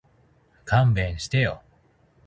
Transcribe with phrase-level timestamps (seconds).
[0.65, 1.61] 勘弁してよ